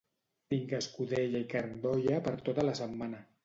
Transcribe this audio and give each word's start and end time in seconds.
Tinc 0.53 0.73
escudella 0.77 1.43
i 1.45 1.47
carn 1.53 1.77
d'olla 1.87 2.25
per 2.31 2.37
tota 2.51 2.69
la 2.69 2.79
setmana 2.85 3.25